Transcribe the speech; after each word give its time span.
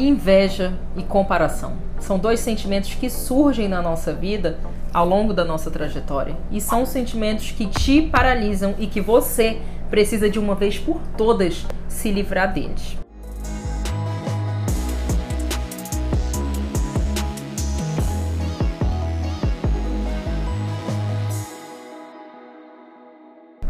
Inveja 0.00 0.72
e 0.96 1.02
comparação 1.02 1.74
são 1.98 2.18
dois 2.18 2.40
sentimentos 2.40 2.94
que 2.94 3.10
surgem 3.10 3.68
na 3.68 3.82
nossa 3.82 4.14
vida 4.14 4.58
ao 4.94 5.06
longo 5.06 5.34
da 5.34 5.44
nossa 5.44 5.70
trajetória 5.70 6.38
e 6.50 6.58
são 6.58 6.86
sentimentos 6.86 7.50
que 7.50 7.66
te 7.66 8.00
paralisam 8.00 8.74
e 8.78 8.86
que 8.86 8.98
você 8.98 9.60
precisa 9.90 10.30
de 10.30 10.38
uma 10.38 10.54
vez 10.54 10.78
por 10.78 11.02
todas 11.18 11.66
se 11.86 12.10
livrar 12.10 12.50
deles. 12.50 12.96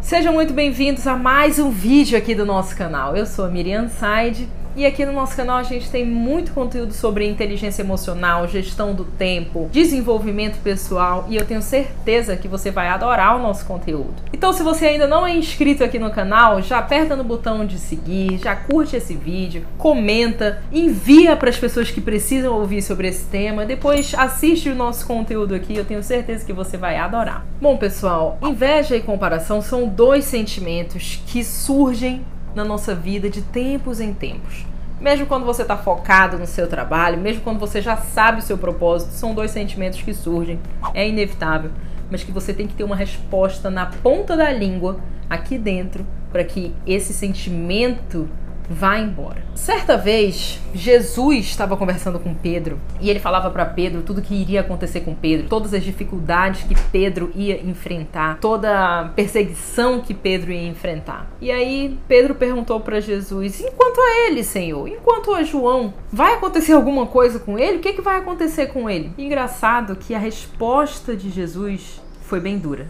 Sejam 0.01 0.33
muito 0.33 0.53
bem-vindos 0.53 1.09
a 1.09 1.17
mais 1.17 1.59
um 1.59 1.73
vídeo 1.73 2.17
aqui 2.17 2.37
do 2.37 2.47
nosso 2.47 2.77
canal. 2.77 3.17
Eu 3.17 3.27
sou 3.27 3.45
a 3.45 3.49
Miriam 3.49 3.89
Said 3.89 4.49
e 4.77 4.87
aqui 4.87 5.05
no 5.05 5.13
nosso 5.13 5.37
canal 5.37 5.59
a 5.59 5.63
gente 5.63 5.91
tem 5.91 6.05
muito 6.05 6.53
conteúdo 6.53 6.93
sobre 6.93 7.27
inteligência 7.27 7.83
emocional, 7.83 8.47
gestão 8.47 8.95
do 8.95 9.05
tempo, 9.05 9.69
desenvolvimento 9.73 10.59
pessoal 10.63 11.27
e 11.29 11.37
eu 11.37 11.45
tenho 11.45 11.63
certeza 11.63 12.37
que 12.37 12.49
você 12.49 12.71
vai 12.71 12.89
adorar 12.89 13.37
o 13.37 13.43
nosso 13.43 13.65
conteúdo. 13.65 14.15
Então, 14.33 14.53
se 14.53 14.63
você 14.63 14.87
ainda 14.87 15.07
não 15.07 15.27
é 15.27 15.37
inscrito 15.37 15.85
aqui 15.85 15.99
no 15.99 16.11
canal, 16.11 16.63
já 16.63 16.79
aperta 16.79 17.17
no 17.17 17.25
botão 17.25 17.67
de 17.67 17.79
seguir, 17.79 18.39
já 18.39 18.55
curte 18.57 18.97
esse 18.97 19.15
vídeo, 19.15 19.65
comenta, 19.77 20.63
envia 20.73 21.37
para 21.37 21.51
as 21.51 21.59
pessoas 21.59 21.91
que 21.91 22.01
precisam 22.01 22.55
ouvir 22.55 22.83
sobre 22.83 23.09
esse 23.09 23.25
tema, 23.27 23.67
depois 23.67 24.15
assiste 24.17 24.69
o 24.69 24.75
nosso 24.75 25.07
conteúdo 25.07 25.55
aqui, 25.55 25.77
eu 25.77 25.85
tenho 25.85 26.03
certeza 26.03 26.45
que 26.45 26.53
você 26.53 26.77
vai 26.77 26.97
adorar. 26.97 27.45
Bom, 27.61 27.77
pessoal, 27.77 28.39
inveja 28.43 28.97
e 28.97 29.01
comparação 29.01 29.61
são 29.61 29.89
dois 29.89 30.25
sentimentos 30.25 31.23
que 31.27 31.45
surgem 31.45 32.25
na 32.55 32.65
nossa 32.65 32.95
vida 32.95 33.29
de 33.29 33.43
tempos 33.43 34.01
em 34.01 34.13
tempos. 34.13 34.67
Mesmo 35.01 35.27
quando 35.27 35.47
você 35.47 35.63
está 35.63 35.77
focado 35.77 36.39
no 36.39 36.47
seu 36.47 36.67
trabalho, 36.67 37.19
mesmo 37.19 37.43
quando 37.43 37.59
você 37.59 37.81
já 37.81 37.97
sabe 37.97 38.41
o 38.41 38.43
seu 38.43 38.59
propósito, 38.59 39.13
são 39.13 39.35
dois 39.35 39.51
sentimentos 39.51 40.03
que 40.03 40.13
surgem, 40.13 40.61
é 40.93 41.09
inevitável, 41.09 41.71
mas 42.11 42.23
que 42.23 42.31
você 42.31 42.53
tem 42.53 42.67
que 42.67 42.75
ter 42.75 42.85
uma 42.85 42.97
resposta 42.97 43.71
na 43.71 43.87
ponta 43.87 44.37
da 44.37 44.53
língua, 44.53 45.01
aqui 45.29 45.57
dentro, 45.57 46.05
para 46.31 46.45
que 46.45 46.75
esse 46.87 47.15
sentimento 47.15 48.29
vá 48.71 48.99
embora. 48.99 49.43
Certa 49.55 49.97
vez, 49.97 50.61
Jesus 50.73 51.47
estava 51.47 51.77
conversando 51.77 52.21
com 52.21 52.33
Pedro 52.33 52.79
e 53.01 53.11
ele 53.11 53.19
falava 53.19 53.51
para 53.51 53.67
Pedro 53.67 54.03
tudo 54.03 54.23
que 54.23 54.35
iria 54.35 54.61
acontecer 54.61 55.01
com 55.01 55.13
Pedro, 55.13 55.49
todas 55.49 55.75
as 55.75 55.83
dificuldades 55.83 56.63
que 56.63 56.81
Pedro 56.93 57.33
ia 57.35 57.61
enfrentar, 57.61 58.39
toda 58.41 59.01
a 59.01 59.05
perseguição 59.09 60.01
que 60.01 60.15
Pedro 60.15 60.53
ia 60.53 60.69
enfrentar. 60.69 61.29
E 61.41 61.51
aí 61.51 61.99
Pedro 62.07 62.37
perguntou 62.37 62.79
para 62.81 63.01
Jesus: 63.01 63.61
"Enquanto 63.61 64.01
a 64.01 64.29
ele, 64.29 64.45
Senhor, 64.45 64.87
enquanto 64.87 65.35
a 65.35 65.43
João, 65.43 65.93
vai 66.13 66.35
acontecer 66.35 66.73
alguma 66.73 67.07
coisa 67.07 67.41
com 67.41 67.59
ele? 67.59 67.79
O 67.79 67.81
que, 67.81 67.93
que 67.93 68.03
vai 68.03 68.19
acontecer 68.19 68.69
com 68.69 68.89
ele?" 68.89 69.13
Engraçado 69.19 69.97
que 69.97 70.15
a 70.15 70.19
resposta 70.19 71.17
de 71.17 71.29
Jesus 71.29 72.01
foi 72.23 72.39
bem 72.39 72.57
dura. 72.57 72.87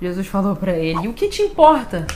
Jesus 0.00 0.26
falou 0.26 0.56
para 0.56 0.72
ele: 0.72 1.06
"O 1.06 1.12
que 1.12 1.28
te 1.28 1.42
importa? 1.42 2.06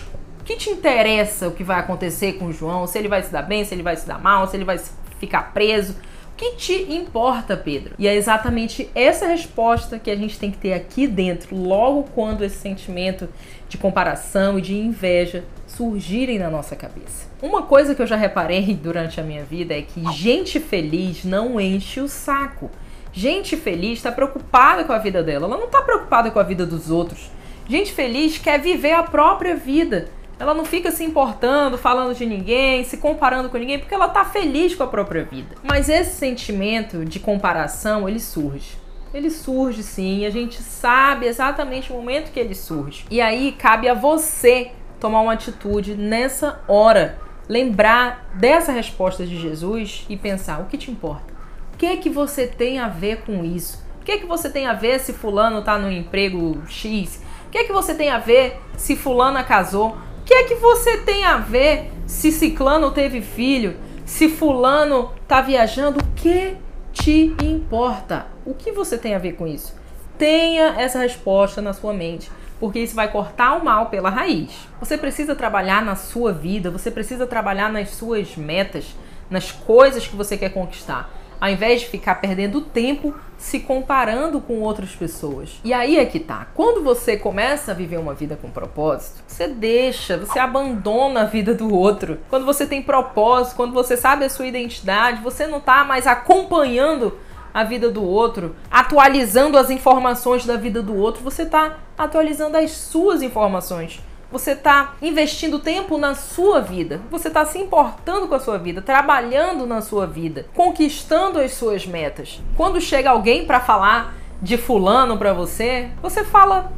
O 0.42 0.44
que 0.44 0.56
te 0.56 0.70
interessa 0.70 1.46
o 1.46 1.52
que 1.52 1.62
vai 1.62 1.78
acontecer 1.78 2.32
com 2.32 2.46
o 2.46 2.52
João? 2.52 2.84
Se 2.88 2.98
ele 2.98 3.06
vai 3.06 3.22
se 3.22 3.30
dar 3.30 3.42
bem, 3.42 3.64
se 3.64 3.72
ele 3.72 3.82
vai 3.82 3.94
se 3.94 4.04
dar 4.04 4.20
mal, 4.20 4.48
se 4.48 4.56
ele 4.56 4.64
vai 4.64 4.76
ficar 5.20 5.52
preso? 5.52 5.92
O 6.32 6.36
que 6.36 6.56
te 6.56 6.92
importa, 6.92 7.56
Pedro? 7.56 7.94
E 7.96 8.08
é 8.08 8.16
exatamente 8.16 8.90
essa 8.92 9.28
resposta 9.28 10.00
que 10.00 10.10
a 10.10 10.16
gente 10.16 10.36
tem 10.40 10.50
que 10.50 10.58
ter 10.58 10.72
aqui 10.72 11.06
dentro, 11.06 11.54
logo 11.54 12.08
quando 12.12 12.42
esse 12.42 12.56
sentimento 12.56 13.28
de 13.68 13.78
comparação 13.78 14.58
e 14.58 14.62
de 14.62 14.74
inveja 14.74 15.44
surgirem 15.68 16.40
na 16.40 16.50
nossa 16.50 16.74
cabeça. 16.74 17.28
Uma 17.40 17.62
coisa 17.62 17.94
que 17.94 18.02
eu 18.02 18.06
já 18.06 18.16
reparei 18.16 18.74
durante 18.74 19.20
a 19.20 19.22
minha 19.22 19.44
vida 19.44 19.78
é 19.78 19.82
que 19.82 20.04
gente 20.12 20.58
feliz 20.58 21.24
não 21.24 21.60
enche 21.60 22.00
o 22.00 22.08
saco. 22.08 22.68
Gente 23.12 23.56
feliz 23.56 23.98
está 23.98 24.10
preocupada 24.10 24.82
com 24.82 24.92
a 24.92 24.98
vida 24.98 25.22
dela, 25.22 25.46
ela 25.46 25.56
não 25.56 25.66
está 25.66 25.82
preocupada 25.82 26.32
com 26.32 26.40
a 26.40 26.42
vida 26.42 26.66
dos 26.66 26.90
outros. 26.90 27.30
Gente 27.68 27.92
feliz 27.92 28.38
quer 28.38 28.60
viver 28.60 28.94
a 28.94 29.04
própria 29.04 29.54
vida. 29.54 30.08
Ela 30.42 30.54
não 30.54 30.64
fica 30.64 30.90
se 30.90 31.04
importando, 31.04 31.78
falando 31.78 32.16
de 32.16 32.26
ninguém, 32.26 32.82
se 32.82 32.96
comparando 32.96 33.48
com 33.48 33.56
ninguém, 33.56 33.78
porque 33.78 33.94
ela 33.94 34.08
tá 34.08 34.24
feliz 34.24 34.74
com 34.74 34.82
a 34.82 34.88
própria 34.88 35.22
vida. 35.22 35.54
Mas 35.62 35.88
esse 35.88 36.16
sentimento 36.16 37.04
de 37.04 37.20
comparação, 37.20 38.08
ele 38.08 38.18
surge. 38.18 38.76
Ele 39.14 39.30
surge 39.30 39.84
sim, 39.84 40.26
a 40.26 40.30
gente 40.30 40.60
sabe 40.60 41.26
exatamente 41.26 41.92
o 41.92 41.94
momento 41.94 42.32
que 42.32 42.40
ele 42.40 42.56
surge. 42.56 43.04
E 43.08 43.20
aí 43.20 43.52
cabe 43.52 43.88
a 43.88 43.94
você 43.94 44.72
tomar 44.98 45.20
uma 45.20 45.34
atitude 45.34 45.94
nessa 45.94 46.60
hora, 46.66 47.20
lembrar 47.48 48.28
dessa 48.34 48.72
resposta 48.72 49.24
de 49.24 49.40
Jesus 49.40 50.04
e 50.08 50.16
pensar: 50.16 50.60
o 50.60 50.64
que 50.64 50.76
te 50.76 50.90
importa? 50.90 51.32
O 51.72 51.76
que 51.76 51.86
é 51.86 51.96
que 51.96 52.10
você 52.10 52.48
tem 52.48 52.80
a 52.80 52.88
ver 52.88 53.18
com 53.18 53.44
isso? 53.44 53.80
O 54.00 54.04
que 54.04 54.10
é 54.10 54.18
que 54.18 54.26
você 54.26 54.50
tem 54.50 54.66
a 54.66 54.72
ver 54.72 54.98
se 54.98 55.12
fulano 55.12 55.62
tá 55.62 55.78
no 55.78 55.88
emprego 55.88 56.60
X? 56.66 57.22
O 57.46 57.50
que 57.52 57.58
é 57.58 57.62
que 57.64 57.72
você 57.72 57.94
tem 57.94 58.10
a 58.10 58.18
ver 58.18 58.60
se 58.76 58.96
fulana 58.96 59.44
casou? 59.44 59.96
Que 60.32 60.36
é 60.36 60.44
que 60.44 60.54
você 60.54 60.96
tem 60.96 61.26
a 61.26 61.36
ver 61.36 61.92
se 62.06 62.32
ciclano 62.32 62.90
teve 62.90 63.20
filho, 63.20 63.76
se 64.06 64.30
fulano 64.30 65.12
tá 65.28 65.42
viajando? 65.42 66.00
O 66.00 66.06
que 66.16 66.56
te 66.90 67.36
importa? 67.42 68.28
O 68.42 68.54
que 68.54 68.72
você 68.72 68.96
tem 68.96 69.14
a 69.14 69.18
ver 69.18 69.32
com 69.32 69.46
isso? 69.46 69.76
Tenha 70.16 70.76
essa 70.78 71.00
resposta 71.00 71.60
na 71.60 71.74
sua 71.74 71.92
mente, 71.92 72.32
porque 72.58 72.78
isso 72.78 72.96
vai 72.96 73.12
cortar 73.12 73.58
o 73.58 73.62
mal 73.62 73.90
pela 73.90 74.08
raiz. 74.08 74.66
Você 74.80 74.96
precisa 74.96 75.34
trabalhar 75.34 75.84
na 75.84 75.96
sua 75.96 76.32
vida, 76.32 76.70
você 76.70 76.90
precisa 76.90 77.26
trabalhar 77.26 77.70
nas 77.70 77.90
suas 77.90 78.34
metas, 78.34 78.96
nas 79.28 79.52
coisas 79.52 80.06
que 80.08 80.16
você 80.16 80.38
quer 80.38 80.48
conquistar 80.48 81.10
ao 81.42 81.50
invés 81.50 81.80
de 81.80 81.88
ficar 81.88 82.20
perdendo 82.20 82.60
tempo 82.60 83.12
se 83.36 83.58
comparando 83.58 84.40
com 84.40 84.60
outras 84.60 84.94
pessoas. 84.94 85.60
E 85.64 85.72
aí 85.72 85.98
é 85.98 86.06
que 86.06 86.20
tá. 86.20 86.46
Quando 86.54 86.84
você 86.84 87.16
começa 87.16 87.72
a 87.72 87.74
viver 87.74 87.98
uma 87.98 88.14
vida 88.14 88.38
com 88.40 88.48
propósito, 88.48 89.24
você 89.26 89.48
deixa, 89.48 90.16
você 90.16 90.38
abandona 90.38 91.22
a 91.22 91.24
vida 91.24 91.52
do 91.52 91.74
outro. 91.74 92.18
Quando 92.30 92.46
você 92.46 92.64
tem 92.64 92.80
propósito, 92.80 93.56
quando 93.56 93.72
você 93.72 93.96
sabe 93.96 94.24
a 94.24 94.30
sua 94.30 94.46
identidade, 94.46 95.20
você 95.20 95.44
não 95.44 95.58
tá 95.58 95.82
mais 95.82 96.06
acompanhando 96.06 97.18
a 97.52 97.64
vida 97.64 97.90
do 97.90 98.04
outro, 98.04 98.54
atualizando 98.70 99.58
as 99.58 99.68
informações 99.68 100.46
da 100.46 100.56
vida 100.56 100.80
do 100.80 100.96
outro, 100.96 101.24
você 101.24 101.44
tá 101.44 101.80
atualizando 101.98 102.56
as 102.56 102.70
suas 102.70 103.20
informações. 103.20 104.00
Você 104.32 104.52
está 104.52 104.94
investindo 105.02 105.58
tempo 105.58 105.98
na 105.98 106.14
sua 106.14 106.58
vida. 106.58 107.02
Você 107.10 107.28
está 107.28 107.44
se 107.44 107.58
importando 107.58 108.26
com 108.26 108.34
a 108.34 108.40
sua 108.40 108.56
vida, 108.56 108.80
trabalhando 108.80 109.66
na 109.66 109.82
sua 109.82 110.06
vida, 110.06 110.46
conquistando 110.54 111.38
as 111.38 111.52
suas 111.52 111.86
metas. 111.86 112.40
Quando 112.56 112.80
chega 112.80 113.10
alguém 113.10 113.44
para 113.44 113.60
falar 113.60 114.14
de 114.40 114.56
fulano 114.56 115.18
para 115.18 115.34
você, 115.34 115.90
você 116.00 116.24
fala: 116.24 116.72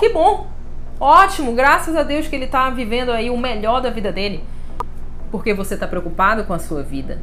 "Que 0.00 0.08
bom. 0.08 0.46
Ótimo, 0.98 1.52
graças 1.52 1.94
a 1.94 2.02
Deus 2.02 2.26
que 2.26 2.36
ele 2.36 2.46
está 2.46 2.70
vivendo 2.70 3.12
aí 3.12 3.28
o 3.28 3.36
melhor 3.36 3.82
da 3.82 3.90
vida 3.90 4.10
dele". 4.10 4.42
Porque 5.30 5.52
você 5.52 5.74
está 5.74 5.86
preocupado 5.86 6.44
com 6.44 6.54
a 6.54 6.58
sua 6.58 6.82
vida. 6.82 7.20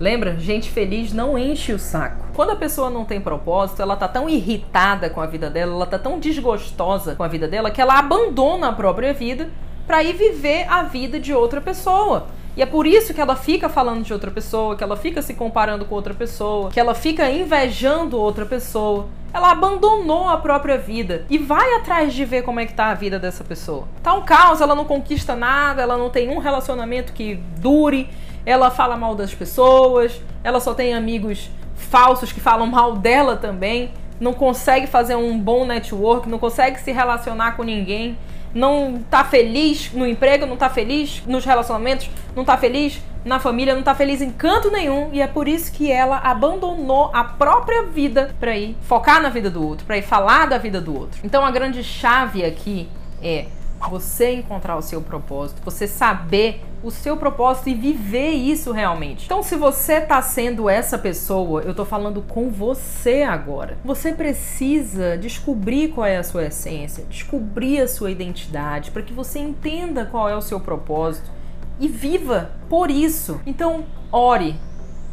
Lembra? 0.00 0.34
Gente 0.38 0.70
feliz 0.70 1.12
não 1.12 1.36
enche 1.36 1.74
o 1.74 1.78
saco. 1.78 2.24
Quando 2.34 2.52
a 2.52 2.56
pessoa 2.56 2.88
não 2.88 3.04
tem 3.04 3.20
propósito, 3.20 3.82
ela 3.82 3.94
tá 3.96 4.08
tão 4.08 4.30
irritada 4.30 5.10
com 5.10 5.20
a 5.20 5.26
vida 5.26 5.50
dela, 5.50 5.74
ela 5.74 5.84
tá 5.84 5.98
tão 5.98 6.18
desgostosa 6.18 7.14
com 7.14 7.22
a 7.22 7.28
vida 7.28 7.46
dela 7.46 7.70
que 7.70 7.82
ela 7.82 7.98
abandona 7.98 8.70
a 8.70 8.72
própria 8.72 9.12
vida 9.12 9.50
para 9.86 10.02
ir 10.02 10.14
viver 10.14 10.66
a 10.70 10.84
vida 10.84 11.20
de 11.20 11.34
outra 11.34 11.60
pessoa. 11.60 12.28
E 12.56 12.62
é 12.62 12.66
por 12.66 12.86
isso 12.86 13.12
que 13.12 13.20
ela 13.20 13.36
fica 13.36 13.68
falando 13.68 14.02
de 14.02 14.12
outra 14.12 14.30
pessoa, 14.30 14.74
que 14.74 14.82
ela 14.82 14.96
fica 14.96 15.20
se 15.20 15.34
comparando 15.34 15.84
com 15.84 15.94
outra 15.94 16.14
pessoa, 16.14 16.70
que 16.70 16.80
ela 16.80 16.94
fica 16.94 17.30
invejando 17.30 18.18
outra 18.18 18.46
pessoa. 18.46 19.06
Ela 19.32 19.52
abandonou 19.52 20.26
a 20.28 20.38
própria 20.38 20.78
vida 20.78 21.26
e 21.28 21.36
vai 21.36 21.74
atrás 21.74 22.14
de 22.14 22.24
ver 22.24 22.42
como 22.42 22.58
é 22.58 22.64
que 22.64 22.72
tá 22.72 22.86
a 22.86 22.94
vida 22.94 23.18
dessa 23.18 23.44
pessoa. 23.44 23.86
Tá 24.02 24.14
um 24.14 24.22
caos, 24.22 24.62
ela 24.62 24.74
não 24.74 24.86
conquista 24.86 25.36
nada, 25.36 25.82
ela 25.82 25.98
não 25.98 26.08
tem 26.08 26.30
um 26.30 26.38
relacionamento 26.38 27.12
que 27.12 27.34
dure, 27.58 28.08
ela 28.44 28.70
fala 28.70 28.96
mal 28.96 29.14
das 29.14 29.34
pessoas, 29.34 30.20
ela 30.42 30.60
só 30.60 30.74
tem 30.74 30.94
amigos 30.94 31.50
falsos 31.74 32.32
que 32.32 32.40
falam 32.40 32.66
mal 32.66 32.96
dela 32.96 33.36
também, 33.36 33.90
não 34.20 34.32
consegue 34.32 34.86
fazer 34.86 35.16
um 35.16 35.38
bom 35.38 35.64
network, 35.64 36.28
não 36.28 36.38
consegue 36.38 36.78
se 36.80 36.92
relacionar 36.92 37.56
com 37.56 37.62
ninguém, 37.62 38.16
não 38.54 39.00
tá 39.08 39.24
feliz 39.24 39.92
no 39.92 40.06
emprego, 40.06 40.46
não 40.46 40.56
tá 40.56 40.68
feliz 40.68 41.22
nos 41.26 41.44
relacionamentos, 41.44 42.10
não 42.34 42.44
tá 42.44 42.56
feliz 42.56 43.00
na 43.24 43.38
família, 43.38 43.74
não 43.74 43.82
tá 43.82 43.94
feliz 43.94 44.20
em 44.20 44.30
canto 44.30 44.70
nenhum, 44.70 45.10
e 45.12 45.20
é 45.20 45.26
por 45.26 45.46
isso 45.46 45.72
que 45.72 45.90
ela 45.90 46.18
abandonou 46.18 47.10
a 47.12 47.22
própria 47.22 47.84
vida 47.84 48.34
para 48.40 48.56
ir 48.56 48.76
focar 48.82 49.22
na 49.22 49.28
vida 49.28 49.50
do 49.50 49.66
outro, 49.66 49.86
para 49.86 49.98
ir 49.98 50.02
falar 50.02 50.46
da 50.46 50.58
vida 50.58 50.80
do 50.80 50.96
outro. 50.96 51.20
Então 51.22 51.44
a 51.44 51.50
grande 51.50 51.84
chave 51.84 52.44
aqui 52.44 52.88
é 53.22 53.46
você 53.88 54.34
encontrar 54.34 54.76
o 54.76 54.82
seu 54.82 55.00
propósito, 55.00 55.62
você 55.64 55.86
saber 55.86 56.62
o 56.82 56.90
seu 56.90 57.16
propósito 57.16 57.68
e 57.68 57.74
viver 57.74 58.30
isso 58.30 58.72
realmente. 58.72 59.26
Então, 59.26 59.42
se 59.42 59.56
você 59.56 60.00
tá 60.00 60.20
sendo 60.22 60.68
essa 60.68 60.98
pessoa, 60.98 61.62
eu 61.62 61.74
tô 61.74 61.84
falando 61.84 62.22
com 62.22 62.50
você 62.50 63.22
agora. 63.22 63.78
Você 63.84 64.12
precisa 64.12 65.16
descobrir 65.18 65.88
qual 65.88 66.06
é 66.06 66.16
a 66.16 66.22
sua 66.22 66.46
essência, 66.46 67.04
descobrir 67.08 67.80
a 67.80 67.88
sua 67.88 68.10
identidade, 68.10 68.90
para 68.90 69.02
que 69.02 69.12
você 69.12 69.38
entenda 69.38 70.06
qual 70.06 70.28
é 70.28 70.36
o 70.36 70.42
seu 70.42 70.60
propósito 70.60 71.30
e 71.78 71.88
viva 71.88 72.52
por 72.68 72.90
isso. 72.90 73.40
Então, 73.46 73.84
ore, 74.10 74.56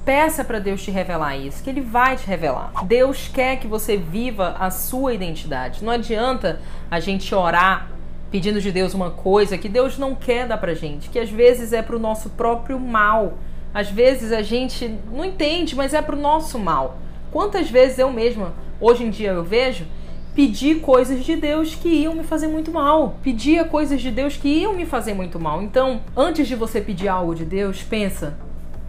Peça 0.08 0.42
para 0.42 0.60
Deus 0.60 0.82
te 0.82 0.90
revelar 0.90 1.36
isso, 1.36 1.62
que 1.62 1.70
Ele 1.70 1.82
vai 1.82 2.16
te 2.16 2.26
revelar. 2.26 2.72
Deus 2.86 3.28
quer 3.28 3.58
que 3.58 3.68
você 3.68 3.98
viva 3.98 4.56
a 4.58 4.72
sua 4.72 5.14
identidade. 5.14 5.84
Não 5.84 5.92
adianta 5.92 6.62
a 6.90 6.98
gente 7.02 7.36
orar 7.36 7.90
pedindo 8.32 8.60
de 8.60 8.72
Deus 8.72 8.94
uma 8.94 9.12
coisa 9.12 9.58
que 9.58 9.70
Deus 9.70 9.98
não 9.98 10.14
quer 10.14 10.48
dar 10.48 10.58
pra 10.58 10.74
gente, 10.74 11.10
que 11.10 11.20
às 11.20 11.30
vezes 11.30 11.74
é 11.74 11.82
pro 11.82 12.00
nosso 12.00 12.30
próprio 12.32 12.80
mal. 12.80 13.38
Às 13.74 13.90
vezes 13.90 14.32
a 14.32 14.42
gente 14.42 14.96
não 15.12 15.24
entende, 15.24 15.76
mas 15.76 15.94
é 15.94 16.02
pro 16.02 16.16
nosso 16.16 16.58
mal. 16.58 16.98
Quantas 17.32 17.70
vezes 17.70 18.00
eu 18.00 18.12
mesma, 18.12 18.54
hoje 18.80 19.04
em 19.04 19.10
dia 19.10 19.32
eu 19.32 19.44
vejo, 19.44 19.86
pedi 20.34 20.76
coisas 20.76 21.24
de 21.24 21.36
Deus 21.36 21.76
que 21.76 21.90
iam 21.90 22.14
me 22.14 22.24
fazer 22.24 22.48
muito 22.48 22.72
mal. 22.72 23.18
Pedia 23.24 23.66
coisas 23.66 24.02
de 24.02 24.12
Deus 24.12 24.38
que 24.38 24.48
iam 24.48 24.74
me 24.74 24.86
fazer 24.86 25.14
muito 25.14 25.40
mal. 25.40 25.62
Então, 25.62 26.02
antes 26.16 26.48
de 26.48 26.56
você 26.56 26.80
pedir 26.82 27.08
algo 27.08 27.36
de 27.36 27.46
Deus, 27.46 27.84
pensa: 27.84 28.38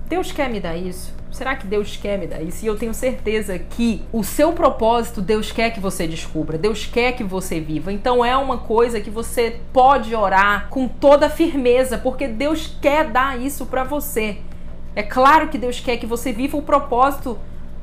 Deus 0.08 0.32
quer 0.32 0.48
me 0.48 0.58
dar 0.58 0.74
isso? 0.76 1.12
Será 1.30 1.54
que 1.54 1.66
Deus 1.66 1.96
quer 1.96 2.18
me 2.18 2.26
dar 2.26 2.42
isso? 2.42 2.64
E 2.64 2.68
eu 2.68 2.76
tenho 2.76 2.94
certeza 2.94 3.58
que 3.58 4.02
o 4.10 4.24
seu 4.24 4.52
propósito 4.52 5.20
Deus 5.20 5.52
quer 5.52 5.70
que 5.70 5.78
você 5.78 6.06
descubra, 6.06 6.56
Deus 6.56 6.86
quer 6.86 7.12
que 7.12 7.22
você 7.22 7.60
viva. 7.60 7.92
Então 7.92 8.24
é 8.24 8.34
uma 8.36 8.58
coisa 8.58 9.00
que 9.00 9.10
você 9.10 9.60
pode 9.70 10.14
orar 10.14 10.68
com 10.70 10.88
toda 10.88 11.28
firmeza, 11.28 11.98
porque 11.98 12.26
Deus 12.26 12.74
quer 12.80 13.10
dar 13.10 13.38
isso 13.38 13.66
para 13.66 13.84
você. 13.84 14.38
É 14.96 15.02
claro 15.02 15.48
que 15.48 15.58
Deus 15.58 15.78
quer 15.78 15.98
que 15.98 16.06
você 16.06 16.32
viva 16.32 16.56
o 16.56 16.62
propósito 16.62 17.38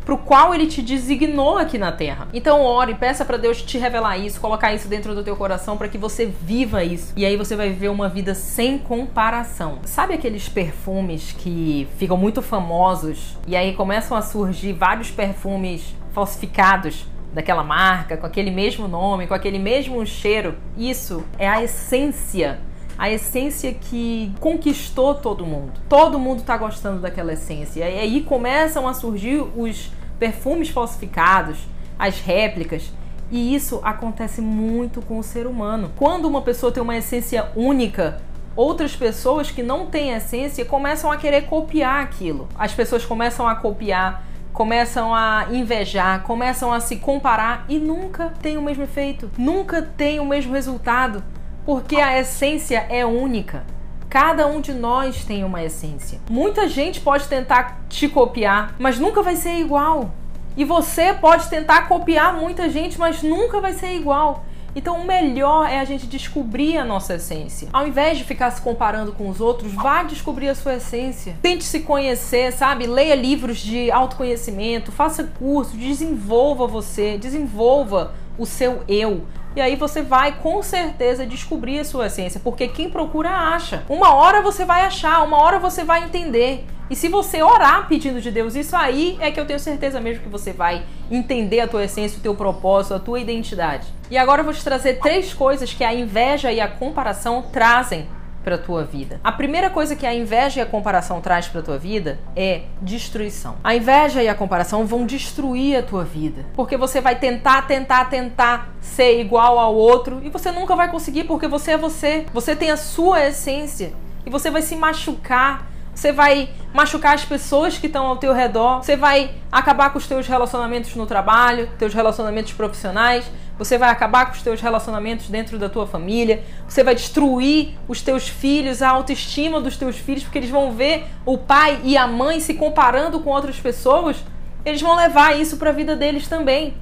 para 0.06 0.13
o 0.13 0.18
qual 0.19 0.54
ele 0.54 0.68
te 0.68 0.84
designou 0.84 1.57
aqui 1.57 1.78
na 1.80 1.92
Terra. 1.92 2.28
Então 2.31 2.62
ore, 2.62 2.94
peça 2.94 3.25
para 3.25 3.38
Deus 3.38 3.62
te 3.62 3.80
revelar 3.80 4.18
isso, 4.18 4.40
colocar 4.40 4.72
isso 4.74 4.88
dentro 4.88 5.16
do 5.16 5.24
teu 5.24 5.36
coração 5.36 5.75
para 5.75 5.88
que 5.88 5.98
você 5.98 6.28
viva 6.28 6.84
isso. 6.84 7.12
E 7.18 7.25
aí 7.25 7.36
você 7.36 7.56
vai 7.56 7.69
viver 7.69 7.90
uma 7.90 8.07
vida 8.07 8.36
sem 8.36 8.78
comparação. 8.78 9.80
Sabe 9.84 10.13
aqueles 10.13 10.48
perfumes 10.48 11.36
que 11.38 11.88
ficam 11.98 12.16
muito 12.16 12.42
famosos 12.42 13.36
e 13.48 13.56
aí 13.56 13.74
começam 13.74 14.16
a 14.16 14.22
surgir 14.22 14.74
vários 14.74 15.10
perfumes 15.10 15.96
falsificados? 16.13 17.08
daquela 17.34 17.66
marca, 17.66 18.16
com 18.16 18.25
aquele 18.25 18.50
mesmo 18.50 18.88
nome, 18.88 19.28
com 19.28 19.34
aquele 19.34 19.60
mesmo 19.60 20.06
cheiro. 20.06 20.56
Isso 20.78 21.22
é 21.38 21.46
a 21.46 21.62
essência 21.62 22.62
a 22.97 23.09
essência 23.09 23.74
que 23.74 24.33
conquistou 24.39 25.15
todo 25.15 25.45
mundo. 25.45 25.74
Todo 25.89 26.18
mundo 26.18 26.39
está 26.39 26.57
gostando 26.57 27.01
daquela 27.01 27.33
essência. 27.33 27.89
E 27.89 28.00
aí 28.00 28.21
começam 28.21 28.88
a 28.88 28.94
surgir 28.94 29.45
os 29.56 29.92
perfumes 30.18 30.69
falsificados, 30.69 31.57
as 32.00 32.19
réplicas. 32.19 32.92
E 33.30 33.56
isso 33.56 33.80
acontece 33.83 34.42
muito 34.42 35.01
com 35.01 35.19
o 35.19 35.24
ser 35.24 35.47
humano. 35.47 35.92
Quando 35.95 36.25
uma 36.25 36.42
pessoa 36.42 36.71
tem 36.71 36.81
uma 36.81 36.95
essência 36.95 37.50
única, 37.56 38.21
outras 38.56 38.95
pessoas 38.95 39.51
que 39.51 39.62
não 39.62 39.88
têm 39.88 40.12
essência 40.12 40.63
começam 40.63 41.12
a 41.12 41.18
querer 41.18 41.44
copiar 41.44 42.03
aquilo. 42.03 42.48
As 42.57 42.74
pessoas 42.74 43.03
começam 43.03 43.48
a 43.48 43.56
copiar, 43.56 44.24
começam 44.53 45.13
a 45.13 45.48
invejar, 45.51 46.24
começam 46.24 46.71
a 46.71 46.80
se 46.80 46.95
comparar 46.95 47.65
e 47.68 47.77
nunca 47.77 48.31
tem 48.41 48.57
o 48.57 48.62
mesmo 48.62 48.83
efeito, 48.83 49.30
nunca 49.38 49.81
tem 49.81 50.19
o 50.19 50.25
mesmo 50.25 50.53
resultado 50.53 51.21
porque 51.65 51.97
a 51.97 52.19
essência 52.19 52.85
é 52.89 53.06
única. 53.06 53.65
Cada 54.09 54.47
um 54.47 54.62
de 54.62 54.73
nós 54.73 55.25
tem 55.25 55.44
uma 55.44 55.63
essência. 55.63 56.19
Muita 56.29 56.69
gente 56.69 57.01
pode 57.01 57.27
tentar 57.27 57.81
te 57.89 58.07
copiar, 58.07 58.75
mas 58.79 59.00
nunca 59.00 59.21
vai 59.21 59.35
ser 59.35 59.59
igual. 59.59 60.12
E 60.56 60.63
você 60.63 61.13
pode 61.13 61.50
tentar 61.50 61.88
copiar 61.88 62.33
muita 62.33 62.69
gente, 62.69 62.97
mas 62.97 63.21
nunca 63.21 63.59
vai 63.59 63.73
ser 63.73 63.94
igual. 63.95 64.45
Então, 64.75 65.00
o 65.00 65.06
melhor 65.06 65.69
é 65.69 65.79
a 65.79 65.85
gente 65.85 66.06
descobrir 66.06 66.77
a 66.77 66.83
nossa 66.83 67.15
essência. 67.15 67.69
Ao 67.71 67.88
invés 67.88 68.17
de 68.17 68.25
ficar 68.25 68.51
se 68.51 68.62
comparando 68.62 69.13
com 69.13 69.29
os 69.29 69.39
outros, 69.39 69.73
vá 69.73 70.03
descobrir 70.03 70.50
a 70.50 70.56
sua 70.56 70.75
essência. 70.75 71.38
Tente 71.41 71.63
se 71.63 71.79
conhecer, 71.79 72.51
sabe? 72.51 72.85
Leia 72.85 73.15
livros 73.15 73.57
de 73.57 73.89
autoconhecimento, 73.89 74.91
faça 74.91 75.23
curso, 75.23 75.77
desenvolva 75.77 76.67
você, 76.67 77.17
desenvolva 77.17 78.13
o 78.38 78.45
seu 78.45 78.83
eu. 78.88 79.23
E 79.56 79.62
aí 79.62 79.75
você 79.75 80.02
vai 80.02 80.34
com 80.34 80.62
certeza 80.62 81.25
descobrir 81.25 81.80
a 81.80 81.86
sua 81.86 82.07
essência, 82.07 82.42
porque 82.44 82.68
quem 82.68 82.90
procura 82.90 83.30
acha. 83.30 83.84
Uma 83.88 84.13
hora 84.13 84.42
você 84.42 84.66
vai 84.66 84.81
achar, 84.81 85.24
uma 85.24 85.42
hora 85.42 85.60
você 85.60 85.84
vai 85.84 86.04
entender. 86.04 86.66
E 86.90 86.96
se 86.96 87.07
você 87.07 87.42
orar 87.42 87.88
pedindo 87.88 88.22
de 88.22 88.30
Deus 88.30 88.54
isso 88.54 88.75
aí, 88.75 89.18
é 89.19 89.31
que 89.31 89.40
eu 89.40 89.46
tenho 89.46 89.60
certeza 89.60 90.00
mesmo 90.00 90.24
que 90.24 90.30
você 90.30 90.52
vai 90.52 90.84
entender 91.10 91.62
a 91.62 91.68
tua 91.68 91.86
essência, 91.86 92.19
o 92.19 92.22
teu 92.22 92.36
propósito, 92.36 92.94
a 92.94 93.00
tua 93.00 93.19
identidade. 93.19 93.88
E 94.12 94.18
agora 94.18 94.42
eu 94.42 94.46
vou 94.46 94.54
te 94.54 94.63
trazer 94.63 95.00
três 95.00 95.34
coisas 95.34 95.74
que 95.74 95.84
a 95.84 95.94
inveja 95.94 96.51
e 96.51 96.60
a 96.60 96.68
comparação 96.68 97.44
trazem 97.51 98.08
para 98.45 98.59
tua 98.59 98.83
vida. 98.83 99.19
A 99.24 99.31
primeira 99.31 99.71
coisa 99.71 99.95
que 99.95 100.06
a 100.06 100.13
inveja 100.13 100.59
e 100.59 100.63
a 100.63 100.65
comparação 100.68 101.19
traz 101.19 101.47
para 101.47 101.63
tua 101.63 101.80
vida 101.80 102.19
é 102.36 102.62
destruição. 102.80 103.56
A 103.63 103.75
inveja 103.75 104.21
e 104.21 104.30
a 104.30 104.36
comparação 104.36 104.86
vão 104.86 105.03
destruir 105.03 105.80
a 105.80 105.81
tua 105.81 106.03
vida, 106.03 106.45
porque 106.56 106.77
você 106.77 107.01
vai 107.01 107.15
tentar, 107.15 107.63
tentar, 107.63 108.06
tentar 108.06 108.69
ser 108.80 109.19
igual 109.19 109.57
ao 109.57 109.74
outro 109.75 110.21
e 110.24 110.30
você 110.30 110.51
nunca 110.51 110.75
vai 110.75 110.89
conseguir 110.92 111.24
porque 111.24 111.47
você 111.47 111.71
é 111.71 111.77
você. 111.77 112.25
Você 112.31 112.56
tem 112.56 112.69
a 112.69 112.77
sua 112.77 113.25
essência 113.25 113.92
e 114.25 114.30
você 114.30 114.51
vai 114.51 114.62
se 114.62 114.75
machucar 114.75 115.74
você 115.95 116.12
vai 116.12 116.50
machucar 116.74 117.15
as 117.15 117.24
pessoas 117.24 117.77
que 117.77 117.88
estão 117.88 118.06
ao 118.06 118.18
teu 118.18 118.33
redor, 118.33 118.83
você 118.83 118.98
vai 118.98 119.31
acabar 119.50 119.91
com 119.91 119.98
os 119.98 120.06
teus 120.06 120.27
relacionamentos 120.27 120.94
no 120.94 121.06
trabalho, 121.06 121.69
teus 121.80 121.94
relacionamentos 121.94 122.51
profissionais, 122.51 123.25
você 123.57 123.78
vai 123.78 123.90
acabar 123.90 124.25
com 124.25 124.34
os 124.34 124.42
teus 124.42 124.60
relacionamentos 124.62 125.30
dentro 125.30 125.57
da 125.57 125.69
tua 125.69 125.88
família, 125.88 126.44
você 126.68 126.84
vai 126.84 126.94
destruir 126.94 127.78
os 127.88 128.02
teus 128.02 128.28
filhos, 128.28 128.81
a 128.81 128.90
autoestima 128.90 129.62
dos 129.62 129.78
teus 129.78 129.98
filhos, 129.98 130.24
porque 130.24 130.40
eles 130.40 130.50
vão 130.50 130.72
ver 130.72 131.06
o 131.25 131.38
pai 131.38 131.80
e 131.84 131.98
a 131.98 132.07
mãe 132.07 132.40
se 132.40 132.54
comparando 132.54 133.19
com 133.19 133.30
outras 133.30 133.60
pessoas, 133.60 134.18
eles 134.66 134.81
vão 134.81 134.96
levar 134.96 135.40
isso 135.40 135.57
para 135.57 135.69
a 135.69 135.74
vida 135.74 135.96
deles 135.96 136.28
também. 136.28 136.74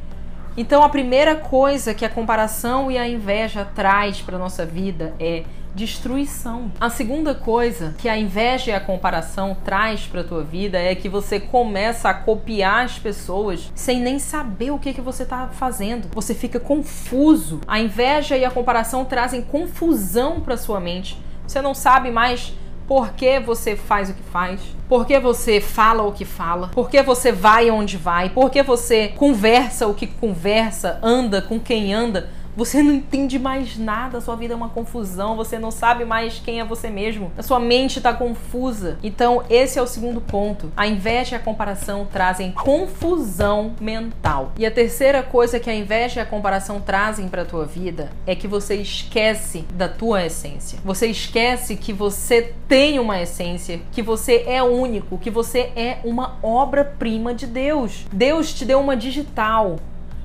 Então 0.55 0.83
a 0.83 0.89
primeira 0.89 1.35
coisa 1.35 1.93
que 1.93 2.05
a 2.05 2.09
comparação 2.09 2.91
e 2.91 2.97
a 2.97 3.07
inveja 3.07 3.67
traz 3.73 4.21
para 4.21 4.37
nossa 4.37 4.65
vida 4.65 5.13
é 5.19 5.43
destruição. 5.73 6.71
A 6.79 6.89
segunda 6.89 7.33
coisa 7.33 7.95
que 7.97 8.07
a 8.07 8.17
inveja 8.17 8.71
e 8.71 8.73
a 8.73 8.79
comparação 8.79 9.55
traz 9.63 10.05
para 10.05 10.23
tua 10.23 10.43
vida 10.43 10.77
é 10.77 10.93
que 10.95 11.09
você 11.09 11.39
começa 11.39 12.09
a 12.09 12.13
copiar 12.13 12.85
as 12.85 12.99
pessoas 12.99 13.71
sem 13.73 13.99
nem 13.99 14.19
saber 14.19 14.71
o 14.71 14.79
que 14.79 14.93
que 14.93 15.01
você 15.01 15.23
está 15.23 15.47
fazendo. 15.47 16.07
Você 16.13 16.33
fica 16.33 16.59
confuso. 16.59 17.61
A 17.67 17.79
inveja 17.79 18.37
e 18.37 18.45
a 18.45 18.51
comparação 18.51 19.05
trazem 19.05 19.41
confusão 19.41 20.39
para 20.41 20.57
sua 20.57 20.79
mente. 20.79 21.17
Você 21.47 21.61
não 21.61 21.73
sabe 21.73 22.11
mais 22.11 22.53
por 22.87 23.13
que 23.13 23.39
você 23.39 23.75
faz 23.75 24.09
o 24.09 24.13
que 24.13 24.23
faz, 24.23 24.61
por 24.89 25.05
que 25.05 25.19
você 25.19 25.61
fala 25.61 26.03
o 26.03 26.11
que 26.11 26.25
fala, 26.25 26.67
por 26.69 26.89
que 26.89 27.01
você 27.01 27.31
vai 27.31 27.71
onde 27.71 27.97
vai, 27.97 28.29
por 28.29 28.49
que 28.49 28.61
você 28.61 29.07
conversa 29.09 29.87
o 29.87 29.93
que 29.93 30.07
conversa, 30.07 30.99
anda 31.01 31.41
com 31.41 31.59
quem 31.59 31.93
anda 31.93 32.29
você 32.55 32.81
não 32.81 32.93
entende 32.93 33.39
mais 33.39 33.77
nada, 33.77 34.21
sua 34.21 34.35
vida 34.35 34.53
é 34.53 34.57
uma 34.57 34.69
confusão, 34.69 35.35
você 35.35 35.57
não 35.57 35.71
sabe 35.71 36.05
mais 36.05 36.39
quem 36.39 36.59
é 36.59 36.65
você 36.65 36.89
mesmo. 36.89 37.31
A 37.37 37.43
sua 37.43 37.59
mente 37.59 37.97
está 37.97 38.13
confusa. 38.13 38.97
Então, 39.03 39.43
esse 39.49 39.79
é 39.79 39.81
o 39.81 39.87
segundo 39.87 40.21
ponto. 40.21 40.71
A 40.75 40.87
inveja 40.87 41.35
e 41.35 41.39
a 41.39 41.41
comparação 41.41 42.07
trazem 42.11 42.51
confusão 42.51 43.73
mental. 43.79 44.51
E 44.57 44.65
a 44.65 44.71
terceira 44.71 45.23
coisa 45.23 45.59
que 45.59 45.69
a 45.69 45.75
inveja 45.75 46.19
e 46.19 46.23
a 46.23 46.25
comparação 46.25 46.79
trazem 46.79 47.27
para 47.27 47.45
tua 47.45 47.65
vida 47.65 48.11
é 48.25 48.35
que 48.35 48.47
você 48.47 48.75
esquece 48.75 49.65
da 49.73 49.87
tua 49.87 50.25
essência. 50.25 50.79
Você 50.83 51.07
esquece 51.07 51.75
que 51.75 51.93
você 51.93 52.53
tem 52.67 52.99
uma 52.99 53.21
essência, 53.21 53.81
que 53.91 54.01
você 54.01 54.43
é 54.47 54.61
único, 54.61 55.17
que 55.17 55.29
você 55.29 55.71
é 55.75 55.99
uma 56.03 56.37
obra-prima 56.41 57.33
de 57.33 57.47
Deus. 57.47 58.05
Deus 58.11 58.53
te 58.53 58.65
deu 58.65 58.79
uma 58.79 58.95
digital, 58.95 59.77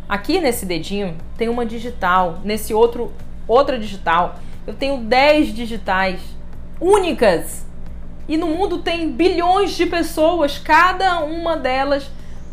Aqui 0.09 0.41
nesse 0.41 0.65
dedinho 0.65 1.17
tem 1.37 1.49
uma 1.49 1.67
digital, 1.67 2.41
nesse 2.43 2.73
outro 2.73 3.13
outra 3.47 3.79
digital. 3.79 4.39
Eu 4.67 4.75
tenho 4.75 4.99
10 4.99 5.55
digitais 5.55 6.21
únicas. 6.81 7.67
E 8.29 8.37
no 8.37 8.47
mundo 8.47 8.79
tem 8.79 9.11
bilhões 9.11 9.73
de 9.73 9.87
pessoas, 9.87 10.59
cada 10.59 11.21
uma 11.21 11.57
delas 11.57 12.11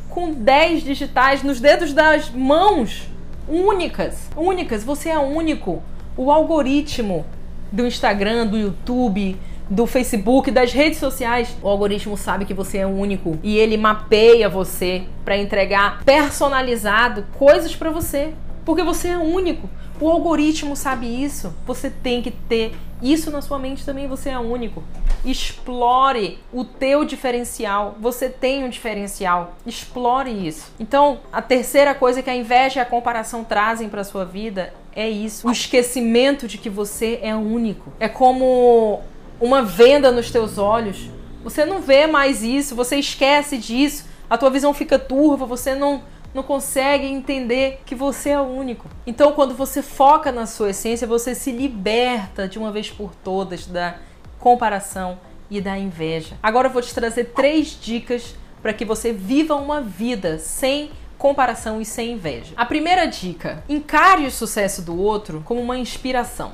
com 0.09 0.31
10 0.31 0.83
digitais 0.83 1.43
nos 1.43 1.59
dedos 1.59 1.91
das 1.91 2.29
mãos, 2.29 3.09
únicas, 3.47 4.29
únicas. 4.35 4.83
Você 4.83 5.09
é 5.09 5.19
único. 5.19 5.83
O 6.15 6.31
algoritmo 6.31 7.25
do 7.71 7.85
Instagram, 7.85 8.47
do 8.47 8.57
YouTube, 8.57 9.38
do 9.69 9.86
Facebook, 9.88 10.51
das 10.51 10.72
redes 10.72 11.00
sociais, 11.00 11.55
o 11.62 11.67
algoritmo 11.67 12.15
sabe 12.17 12.45
que 12.45 12.53
você 12.53 12.79
é 12.79 12.88
único 12.88 13.39
e 13.41 13.57
ele 13.57 13.77
mapeia 13.77 14.48
você 14.48 15.03
para 15.24 15.38
entregar 15.38 16.03
personalizado 16.03 17.25
coisas 17.38 17.75
para 17.75 17.89
você, 17.89 18.34
porque 18.63 18.84
você 18.84 19.10
é 19.10 19.17
único. 19.17 19.69
O 20.00 20.10
algoritmo 20.10 20.75
sabe 20.75 21.07
isso. 21.24 21.53
Você 21.65 21.89
tem 21.89 22.22
que 22.22 22.31
ter 22.31 22.75
isso 23.01 23.31
na 23.31 23.41
sua 23.41 23.57
mente 23.57 23.86
também, 23.86 24.07
você 24.07 24.29
é 24.29 24.39
único. 24.39 24.84
Explore 25.24 26.38
o 26.53 26.63
teu 26.63 27.05
diferencial. 27.05 27.95
Você 28.00 28.29
tem 28.29 28.63
um 28.63 28.69
diferencial. 28.69 29.55
Explore 29.65 30.29
isso. 30.29 30.72
Então, 30.79 31.19
a 31.31 31.41
terceira 31.41 31.95
coisa 31.95 32.22
que 32.22 32.29
a 32.29 32.36
inveja 32.36 32.79
e 32.79 32.81
a 32.81 32.86
comparação 32.86 33.43
trazem 33.43 33.89
para 33.89 34.03
sua 34.03 34.25
vida 34.25 34.74
é 34.95 35.10
isso. 35.10 35.48
O 35.48 35.51
esquecimento 35.51 36.48
de 36.48 36.57
que 36.57 36.69
você 36.69 37.19
é 37.22 37.36
único. 37.36 37.91
É 38.00 38.07
como 38.07 39.01
uma 39.39 39.62
venda 39.62 40.12
nos 40.12 40.32
teus 40.32 40.58
olhos 40.58 41.10
Você 41.44 41.63
não 41.63 41.80
vê 41.82 42.08
mais 42.08 42.42
isso, 42.42 42.75
você 42.75 42.98
esquece 42.98 43.58
disso, 43.58 44.06
a 44.30 44.38
tua 44.38 44.50
visão 44.50 44.74
fica 44.74 44.98
turva, 44.98 45.46
você 45.46 45.75
não 45.75 46.04
não 46.34 46.44
consegue 46.44 47.06
entender 47.06 47.82
que 47.86 47.96
você 47.96 48.32
é 48.32 48.42
único. 48.42 48.89
Então, 49.08 49.32
quando 49.32 49.56
você 49.56 49.82
foca 49.82 50.34
na 50.34 50.46
sua 50.46 50.72
essência, 50.72 51.08
você 51.08 51.34
se 51.34 51.50
liberta 51.50 52.46
de 52.46 52.60
uma 52.60 52.74
vez 52.74 52.92
por 52.92 53.15
todas 53.15 53.65
da 53.65 53.96
comparação 54.38 55.18
e 55.50 55.62
da 55.62 55.77
inveja. 55.77 56.36
Agora 56.44 56.68
eu 56.68 56.72
vou 56.74 56.82
te 56.82 56.94
trazer 56.94 57.25
três 57.34 57.80
dicas 57.80 58.36
para 58.62 58.74
que 58.74 58.84
você 58.84 59.13
viva 59.13 59.56
uma 59.56 59.80
vida 59.80 60.38
sem 60.38 60.92
comparação 61.18 61.80
e 61.80 61.86
sem 61.86 62.12
inveja. 62.12 62.54
A 62.58 62.65
primeira 62.65 63.06
dica: 63.06 63.63
encare 63.70 64.25
o 64.25 64.32
sucesso 64.32 64.82
do 64.82 65.00
outro 65.00 65.42
como 65.46 65.62
uma 65.62 65.77
inspiração. 65.77 66.51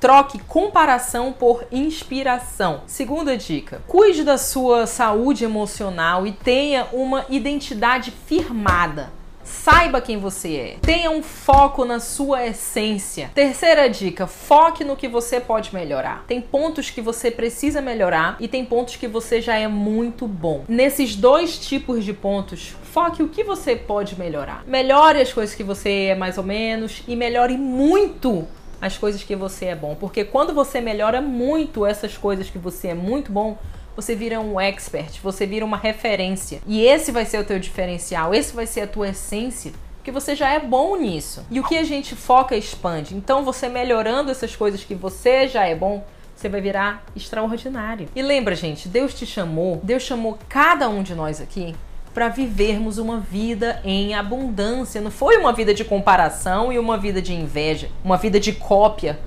Troque 0.00 0.38
comparação 0.38 1.32
por 1.32 1.66
inspiração. 1.72 2.82
Segunda 2.86 3.36
dica: 3.36 3.82
cuide 3.86 4.22
da 4.22 4.38
sua 4.38 4.86
saúde 4.86 5.44
emocional 5.44 6.26
e 6.26 6.32
tenha 6.32 6.86
uma 6.92 7.26
identidade 7.28 8.12
firmada. 8.26 9.10
Saiba 9.42 10.00
quem 10.00 10.18
você 10.18 10.56
é. 10.56 10.76
Tenha 10.82 11.10
um 11.10 11.22
foco 11.22 11.84
na 11.84 11.98
sua 11.98 12.46
essência. 12.46 13.30
Terceira 13.34 13.88
dica: 13.88 14.26
foque 14.26 14.84
no 14.84 14.94
que 14.94 15.08
você 15.08 15.40
pode 15.40 15.74
melhorar. 15.74 16.24
Tem 16.28 16.40
pontos 16.40 16.90
que 16.90 17.00
você 17.00 17.30
precisa 17.30 17.80
melhorar 17.80 18.36
e 18.38 18.46
tem 18.46 18.64
pontos 18.64 18.96
que 18.96 19.08
você 19.08 19.40
já 19.40 19.56
é 19.56 19.66
muito 19.66 20.28
bom. 20.28 20.64
Nesses 20.68 21.16
dois 21.16 21.58
tipos 21.58 22.04
de 22.04 22.12
pontos, 22.12 22.76
foque 22.92 23.22
o 23.22 23.28
que 23.28 23.42
você 23.42 23.74
pode 23.74 24.18
melhorar. 24.18 24.62
Melhore 24.66 25.20
as 25.20 25.32
coisas 25.32 25.56
que 25.56 25.64
você 25.64 26.08
é 26.10 26.14
mais 26.14 26.36
ou 26.36 26.44
menos 26.44 27.02
e 27.08 27.16
melhore 27.16 27.56
muito 27.56 28.46
as 28.80 28.96
coisas 28.96 29.22
que 29.22 29.34
você 29.34 29.66
é 29.66 29.76
bom. 29.76 29.94
Porque 29.94 30.24
quando 30.24 30.54
você 30.54 30.80
melhora 30.80 31.20
muito 31.20 31.84
essas 31.84 32.16
coisas 32.16 32.48
que 32.48 32.58
você 32.58 32.88
é 32.88 32.94
muito 32.94 33.30
bom, 33.32 33.58
você 33.94 34.14
vira 34.14 34.40
um 34.40 34.60
expert, 34.60 35.20
você 35.20 35.46
vira 35.46 35.64
uma 35.64 35.76
referência. 35.76 36.60
E 36.66 36.84
esse 36.84 37.10
vai 37.10 37.24
ser 37.24 37.40
o 37.40 37.44
teu 37.44 37.58
diferencial, 37.58 38.32
esse 38.32 38.54
vai 38.54 38.66
ser 38.66 38.82
a 38.82 38.86
tua 38.86 39.08
essência, 39.08 39.72
porque 39.96 40.12
você 40.12 40.36
já 40.36 40.50
é 40.50 40.60
bom 40.60 40.96
nisso. 40.96 41.44
E 41.50 41.58
o 41.58 41.64
que 41.64 41.76
a 41.76 41.82
gente 41.82 42.14
foca 42.14 42.56
expande. 42.56 43.16
Então, 43.16 43.44
você 43.44 43.68
melhorando 43.68 44.30
essas 44.30 44.54
coisas 44.54 44.84
que 44.84 44.94
você 44.94 45.48
já 45.48 45.66
é 45.66 45.74
bom, 45.74 46.04
você 46.34 46.48
vai 46.48 46.60
virar 46.60 47.04
extraordinário. 47.16 48.08
E 48.14 48.22
lembra, 48.22 48.54
gente, 48.54 48.88
Deus 48.88 49.12
te 49.12 49.26
chamou, 49.26 49.80
Deus 49.82 50.04
chamou 50.04 50.38
cada 50.48 50.88
um 50.88 51.02
de 51.02 51.14
nós 51.14 51.40
aqui 51.40 51.74
para 52.18 52.30
vivermos 52.30 52.98
uma 52.98 53.20
vida 53.20 53.80
em 53.84 54.12
abundância. 54.12 55.00
Não 55.00 55.08
foi 55.08 55.36
uma 55.36 55.52
vida 55.52 55.72
de 55.72 55.84
comparação 55.84 56.72
e 56.72 56.76
uma 56.76 56.98
vida 56.98 57.22
de 57.22 57.32
inveja, 57.32 57.90
uma 58.02 58.16
vida 58.16 58.40
de 58.40 58.52
cópia. 58.52 59.20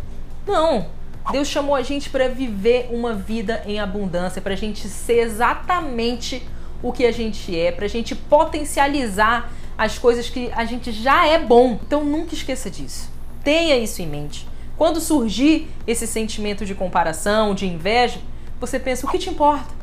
Não. 0.46 0.88
Deus 1.32 1.48
chamou 1.48 1.74
a 1.74 1.82
gente 1.84 2.10
para 2.10 2.28
viver 2.28 2.90
uma 2.92 3.14
vida 3.14 3.64
em 3.66 3.80
abundância, 3.80 4.42
para 4.42 4.52
a 4.52 4.58
gente 4.58 4.90
ser 4.90 5.20
exatamente 5.20 6.46
o 6.84 6.92
que 6.92 7.06
a 7.06 7.14
gente 7.14 7.58
é, 7.58 7.72
para 7.72 7.86
a 7.86 7.88
gente 7.88 8.14
potencializar 8.14 9.50
as 9.78 9.98
coisas 9.98 10.30
que 10.30 10.52
a 10.54 10.66
gente 10.66 10.92
já 10.92 11.26
é 11.26 11.40
bom. 11.40 11.80
Então 11.88 12.04
nunca 12.04 12.34
esqueça 12.34 12.70
disso. 12.70 13.10
Tenha 13.42 13.78
isso 13.78 14.02
em 14.02 14.06
mente. 14.06 14.46
Quando 14.76 15.00
surgir 15.00 15.70
esse 15.88 16.06
sentimento 16.06 16.66
de 16.66 16.76
comparação, 16.76 17.56
de 17.56 17.66
inveja, 17.66 18.20
você 18.60 18.78
pensa: 18.78 19.08
o 19.08 19.10
que 19.10 19.18
te 19.18 19.30
importa? 19.30 19.81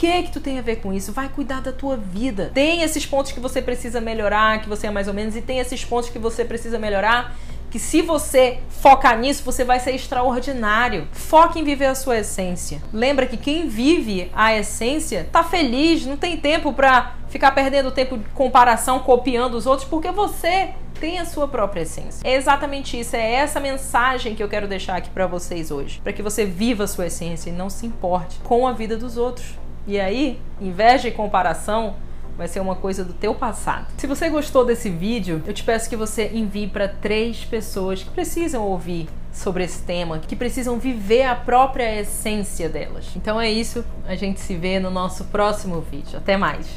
Que 0.00 0.22
que 0.22 0.32
tu 0.32 0.40
tem 0.40 0.58
a 0.58 0.62
ver 0.62 0.76
com 0.76 0.94
isso? 0.94 1.12
Vai 1.12 1.28
cuidar 1.28 1.60
da 1.60 1.72
tua 1.72 1.94
vida. 1.94 2.50
Tem 2.54 2.82
esses 2.82 3.04
pontos 3.04 3.32
que 3.32 3.38
você 3.38 3.60
precisa 3.60 4.00
melhorar, 4.00 4.62
que 4.62 4.68
você 4.68 4.86
é 4.86 4.90
mais 4.90 5.06
ou 5.06 5.12
menos, 5.12 5.36
e 5.36 5.42
tem 5.42 5.58
esses 5.58 5.84
pontos 5.84 6.08
que 6.08 6.18
você 6.18 6.42
precisa 6.42 6.78
melhorar, 6.78 7.36
que 7.70 7.78
se 7.78 8.00
você 8.00 8.60
focar 8.70 9.18
nisso, 9.18 9.44
você 9.44 9.62
vai 9.62 9.78
ser 9.78 9.94
extraordinário. 9.94 11.06
Foque 11.12 11.60
em 11.60 11.64
viver 11.64 11.84
a 11.84 11.94
sua 11.94 12.18
essência. 12.18 12.80
Lembra 12.94 13.26
que 13.26 13.36
quem 13.36 13.68
vive 13.68 14.30
a 14.34 14.56
essência 14.56 15.28
tá 15.30 15.44
feliz, 15.44 16.06
não 16.06 16.16
tem 16.16 16.38
tempo 16.38 16.72
para 16.72 17.16
ficar 17.28 17.50
perdendo 17.50 17.90
tempo 17.90 18.16
de 18.16 18.24
comparação, 18.30 19.00
copiando 19.00 19.54
os 19.54 19.66
outros, 19.66 19.86
porque 19.86 20.10
você 20.10 20.70
tem 20.98 21.18
a 21.18 21.26
sua 21.26 21.46
própria 21.46 21.82
essência. 21.82 22.26
É 22.26 22.34
exatamente 22.34 22.98
isso, 22.98 23.14
é 23.14 23.32
essa 23.32 23.60
mensagem 23.60 24.34
que 24.34 24.42
eu 24.42 24.48
quero 24.48 24.66
deixar 24.66 24.96
aqui 24.96 25.10
para 25.10 25.26
vocês 25.26 25.70
hoje, 25.70 26.00
para 26.02 26.12
que 26.12 26.22
você 26.22 26.46
viva 26.46 26.84
a 26.84 26.86
sua 26.86 27.08
essência 27.08 27.50
e 27.50 27.52
não 27.52 27.68
se 27.68 27.84
importe 27.84 28.38
com 28.42 28.66
a 28.66 28.72
vida 28.72 28.96
dos 28.96 29.18
outros. 29.18 29.60
E 29.90 29.98
aí, 29.98 30.40
inveja 30.60 31.08
e 31.08 31.10
comparação 31.10 31.96
vai 32.38 32.46
ser 32.46 32.60
uma 32.60 32.76
coisa 32.76 33.04
do 33.04 33.12
teu 33.12 33.34
passado. 33.34 33.88
Se 33.98 34.06
você 34.06 34.28
gostou 34.28 34.64
desse 34.64 34.88
vídeo, 34.88 35.42
eu 35.44 35.52
te 35.52 35.64
peço 35.64 35.90
que 35.90 35.96
você 35.96 36.30
envie 36.32 36.68
para 36.68 36.86
três 36.86 37.44
pessoas 37.44 38.04
que 38.04 38.10
precisam 38.10 38.62
ouvir 38.62 39.08
sobre 39.32 39.64
esse 39.64 39.82
tema, 39.82 40.20
que 40.20 40.36
precisam 40.36 40.78
viver 40.78 41.24
a 41.24 41.34
própria 41.34 42.00
essência 42.00 42.68
delas. 42.68 43.10
Então 43.16 43.40
é 43.40 43.50
isso, 43.50 43.84
a 44.06 44.14
gente 44.14 44.38
se 44.38 44.54
vê 44.54 44.78
no 44.78 44.92
nosso 44.92 45.24
próximo 45.24 45.80
vídeo. 45.80 46.18
Até 46.18 46.36
mais. 46.36 46.70